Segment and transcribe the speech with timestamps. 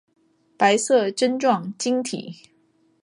[0.57, 2.49] 白色针状晶体。